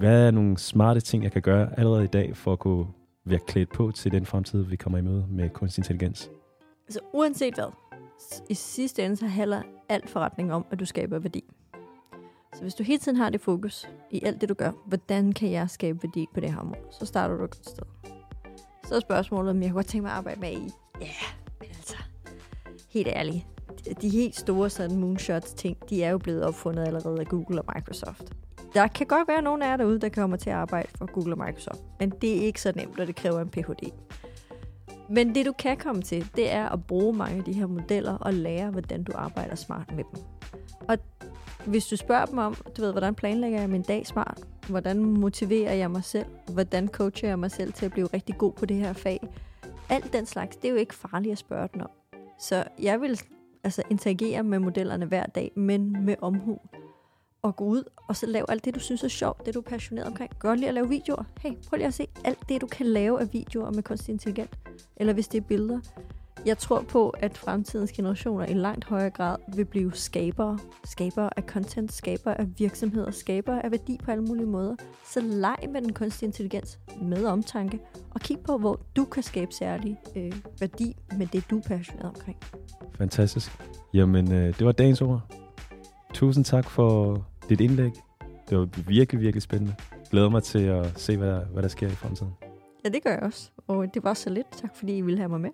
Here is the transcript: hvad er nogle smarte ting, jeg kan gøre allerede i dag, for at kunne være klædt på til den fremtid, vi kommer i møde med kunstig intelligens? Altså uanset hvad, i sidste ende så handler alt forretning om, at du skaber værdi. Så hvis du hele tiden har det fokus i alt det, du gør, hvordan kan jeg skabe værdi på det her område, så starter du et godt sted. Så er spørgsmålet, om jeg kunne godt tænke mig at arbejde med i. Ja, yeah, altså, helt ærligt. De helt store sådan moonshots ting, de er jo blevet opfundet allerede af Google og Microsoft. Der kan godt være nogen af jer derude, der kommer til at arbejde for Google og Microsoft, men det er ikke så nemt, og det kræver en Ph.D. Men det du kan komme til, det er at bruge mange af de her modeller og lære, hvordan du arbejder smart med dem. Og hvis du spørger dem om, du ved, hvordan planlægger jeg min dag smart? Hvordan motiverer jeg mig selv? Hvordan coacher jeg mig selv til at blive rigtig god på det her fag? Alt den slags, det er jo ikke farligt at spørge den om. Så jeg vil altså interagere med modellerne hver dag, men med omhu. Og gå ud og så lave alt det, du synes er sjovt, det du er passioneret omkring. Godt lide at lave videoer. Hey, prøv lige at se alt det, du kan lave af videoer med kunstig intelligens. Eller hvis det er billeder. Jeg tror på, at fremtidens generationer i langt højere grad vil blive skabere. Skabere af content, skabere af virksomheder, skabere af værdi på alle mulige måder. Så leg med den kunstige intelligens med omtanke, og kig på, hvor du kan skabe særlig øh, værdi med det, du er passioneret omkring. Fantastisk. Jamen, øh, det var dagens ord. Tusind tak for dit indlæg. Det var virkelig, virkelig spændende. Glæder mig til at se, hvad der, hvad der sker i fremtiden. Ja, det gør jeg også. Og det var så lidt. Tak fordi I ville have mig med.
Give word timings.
hvad 0.00 0.26
er 0.26 0.30
nogle 0.30 0.58
smarte 0.58 1.00
ting, 1.00 1.22
jeg 1.22 1.32
kan 1.32 1.42
gøre 1.42 1.78
allerede 1.78 2.04
i 2.04 2.06
dag, 2.06 2.36
for 2.36 2.52
at 2.52 2.58
kunne 2.58 2.86
være 3.24 3.38
klædt 3.38 3.72
på 3.72 3.90
til 3.90 4.12
den 4.12 4.26
fremtid, 4.26 4.62
vi 4.62 4.76
kommer 4.76 4.98
i 4.98 5.02
møde 5.02 5.26
med 5.30 5.48
kunstig 5.50 5.80
intelligens? 5.80 6.30
Altså 6.86 7.00
uanset 7.12 7.54
hvad, 7.54 7.72
i 8.48 8.54
sidste 8.54 9.04
ende 9.04 9.16
så 9.16 9.26
handler 9.26 9.62
alt 9.88 10.10
forretning 10.10 10.52
om, 10.52 10.66
at 10.70 10.80
du 10.80 10.84
skaber 10.84 11.18
værdi. 11.18 11.44
Så 12.54 12.62
hvis 12.62 12.74
du 12.74 12.82
hele 12.82 12.98
tiden 12.98 13.18
har 13.18 13.30
det 13.30 13.40
fokus 13.40 13.88
i 14.10 14.24
alt 14.24 14.40
det, 14.40 14.48
du 14.48 14.54
gør, 14.54 14.70
hvordan 14.86 15.32
kan 15.32 15.50
jeg 15.50 15.70
skabe 15.70 16.02
værdi 16.02 16.26
på 16.34 16.40
det 16.40 16.52
her 16.52 16.58
område, 16.58 16.80
så 16.90 17.06
starter 17.06 17.36
du 17.36 17.44
et 17.44 17.50
godt 17.50 17.68
sted. 17.68 17.86
Så 18.88 18.94
er 18.94 19.00
spørgsmålet, 19.00 19.50
om 19.50 19.62
jeg 19.62 19.70
kunne 19.70 19.74
godt 19.74 19.86
tænke 19.86 20.02
mig 20.02 20.12
at 20.12 20.18
arbejde 20.18 20.40
med 20.40 20.50
i. 20.50 20.70
Ja, 21.00 21.04
yeah, 21.04 21.68
altså, 21.78 21.96
helt 22.90 23.08
ærligt. 23.08 23.46
De 24.02 24.08
helt 24.08 24.36
store 24.36 24.70
sådan 24.70 24.96
moonshots 24.96 25.52
ting, 25.52 25.76
de 25.90 26.04
er 26.04 26.10
jo 26.10 26.18
blevet 26.18 26.44
opfundet 26.44 26.86
allerede 26.86 27.20
af 27.20 27.26
Google 27.26 27.62
og 27.62 27.74
Microsoft. 27.74 28.32
Der 28.74 28.86
kan 28.86 29.06
godt 29.06 29.28
være 29.28 29.42
nogen 29.42 29.62
af 29.62 29.66
jer 29.66 29.76
derude, 29.76 30.00
der 30.00 30.08
kommer 30.08 30.36
til 30.36 30.50
at 30.50 30.56
arbejde 30.56 30.88
for 30.98 31.12
Google 31.12 31.34
og 31.34 31.38
Microsoft, 31.38 31.80
men 32.00 32.10
det 32.10 32.36
er 32.36 32.40
ikke 32.40 32.60
så 32.60 32.72
nemt, 32.76 33.00
og 33.00 33.06
det 33.06 33.16
kræver 33.16 33.40
en 33.40 33.48
Ph.D. 33.48 33.92
Men 35.08 35.34
det 35.34 35.46
du 35.46 35.52
kan 35.52 35.76
komme 35.76 36.02
til, 36.02 36.30
det 36.36 36.52
er 36.52 36.68
at 36.68 36.86
bruge 36.86 37.16
mange 37.16 37.38
af 37.38 37.44
de 37.44 37.52
her 37.52 37.66
modeller 37.66 38.16
og 38.16 38.34
lære, 38.34 38.70
hvordan 38.70 39.02
du 39.04 39.12
arbejder 39.14 39.54
smart 39.54 39.94
med 39.96 40.04
dem. 40.04 40.22
Og 40.88 40.98
hvis 41.66 41.86
du 41.86 41.96
spørger 41.96 42.26
dem 42.26 42.38
om, 42.38 42.54
du 42.76 42.82
ved, 42.82 42.92
hvordan 42.92 43.14
planlægger 43.14 43.60
jeg 43.60 43.70
min 43.70 43.82
dag 43.82 44.06
smart? 44.06 44.40
Hvordan 44.68 45.04
motiverer 45.04 45.74
jeg 45.74 45.90
mig 45.90 46.04
selv? 46.04 46.26
Hvordan 46.52 46.88
coacher 46.88 47.28
jeg 47.28 47.38
mig 47.38 47.50
selv 47.50 47.72
til 47.72 47.86
at 47.86 47.92
blive 47.92 48.06
rigtig 48.06 48.38
god 48.38 48.52
på 48.52 48.66
det 48.66 48.76
her 48.76 48.92
fag? 48.92 49.20
Alt 49.88 50.12
den 50.12 50.26
slags, 50.26 50.56
det 50.56 50.68
er 50.68 50.72
jo 50.72 50.78
ikke 50.78 50.94
farligt 50.94 51.32
at 51.32 51.38
spørge 51.38 51.68
den 51.72 51.80
om. 51.80 51.90
Så 52.40 52.64
jeg 52.82 53.00
vil 53.00 53.20
altså 53.64 53.82
interagere 53.90 54.42
med 54.42 54.58
modellerne 54.58 55.06
hver 55.06 55.26
dag, 55.26 55.52
men 55.56 56.04
med 56.04 56.16
omhu. 56.20 56.58
Og 57.42 57.56
gå 57.56 57.64
ud 57.64 57.82
og 58.08 58.16
så 58.16 58.26
lave 58.26 58.50
alt 58.50 58.64
det, 58.64 58.74
du 58.74 58.80
synes 58.80 59.04
er 59.04 59.08
sjovt, 59.08 59.46
det 59.46 59.54
du 59.54 59.58
er 59.58 59.62
passioneret 59.62 60.08
omkring. 60.08 60.30
Godt 60.38 60.58
lide 60.58 60.68
at 60.68 60.74
lave 60.74 60.88
videoer. 60.88 61.24
Hey, 61.40 61.50
prøv 61.68 61.76
lige 61.76 61.86
at 61.86 61.94
se 61.94 62.06
alt 62.24 62.38
det, 62.48 62.60
du 62.60 62.66
kan 62.66 62.86
lave 62.86 63.20
af 63.20 63.32
videoer 63.32 63.70
med 63.70 63.82
kunstig 63.82 64.12
intelligens. 64.12 64.50
Eller 64.96 65.12
hvis 65.12 65.28
det 65.28 65.38
er 65.38 65.46
billeder. 65.46 65.80
Jeg 66.46 66.58
tror 66.58 66.82
på, 66.82 67.08
at 67.08 67.38
fremtidens 67.38 67.92
generationer 67.92 68.46
i 68.46 68.54
langt 68.54 68.84
højere 68.84 69.10
grad 69.10 69.36
vil 69.54 69.64
blive 69.64 69.94
skabere. 69.94 70.58
Skabere 70.84 71.30
af 71.36 71.42
content, 71.42 71.92
skabere 71.92 72.40
af 72.40 72.46
virksomheder, 72.58 73.10
skabere 73.10 73.64
af 73.64 73.70
værdi 73.70 73.98
på 74.04 74.10
alle 74.10 74.24
mulige 74.24 74.46
måder. 74.46 74.76
Så 75.12 75.20
leg 75.20 75.56
med 75.72 75.82
den 75.82 75.92
kunstige 75.92 76.26
intelligens 76.26 76.78
med 77.02 77.24
omtanke, 77.24 77.80
og 78.10 78.20
kig 78.20 78.38
på, 78.38 78.58
hvor 78.58 78.80
du 78.96 79.04
kan 79.04 79.22
skabe 79.22 79.52
særlig 79.52 79.98
øh, 80.16 80.32
værdi 80.60 80.96
med 81.18 81.26
det, 81.26 81.50
du 81.50 81.58
er 81.58 81.62
passioneret 81.62 82.08
omkring. 82.08 82.36
Fantastisk. 82.94 83.50
Jamen, 83.94 84.32
øh, 84.32 84.58
det 84.58 84.66
var 84.66 84.72
dagens 84.72 85.02
ord. 85.02 85.20
Tusind 86.14 86.44
tak 86.44 86.70
for 86.70 87.24
dit 87.50 87.60
indlæg. 87.60 87.92
Det 88.50 88.58
var 88.58 88.68
virkelig, 88.86 89.20
virkelig 89.20 89.42
spændende. 89.42 89.74
Glæder 90.10 90.28
mig 90.28 90.42
til 90.42 90.58
at 90.58 91.00
se, 91.00 91.16
hvad 91.16 91.28
der, 91.28 91.44
hvad 91.44 91.62
der 91.62 91.68
sker 91.68 91.88
i 91.88 91.90
fremtiden. 91.90 92.32
Ja, 92.84 92.88
det 92.88 93.02
gør 93.02 93.10
jeg 93.10 93.22
også. 93.22 93.50
Og 93.66 93.94
det 93.94 94.04
var 94.04 94.14
så 94.14 94.30
lidt. 94.30 94.46
Tak 94.50 94.76
fordi 94.76 94.96
I 94.96 95.00
ville 95.00 95.18
have 95.18 95.28
mig 95.28 95.40
med. 95.40 95.50